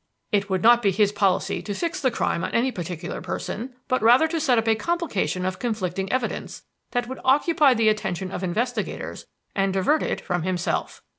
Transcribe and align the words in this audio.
It 0.31 0.49
would 0.49 0.63
not 0.63 0.81
be 0.81 0.89
his 0.89 1.11
policy 1.11 1.61
to 1.61 1.75
fix 1.75 2.01
the 2.01 2.09
crime 2.09 2.43
on 2.43 2.49
any 2.53 2.71
particular 2.71 3.21
person, 3.21 3.75
but 3.87 4.01
rather 4.01 4.27
to 4.29 4.39
set 4.39 4.57
up 4.57 4.67
a 4.67 4.73
complication 4.73 5.45
of 5.45 5.59
conflicting 5.59 6.11
evidence 6.11 6.63
which 6.91 7.05
would 7.05 7.19
occupy 7.23 7.75
the 7.75 7.87
attention 7.87 8.31
of 8.31 8.43
investigators 8.43 9.27
and 9.55 9.71
divert 9.71 10.01
it 10.01 10.19
from 10.19 10.41
himself. 10.41 11.03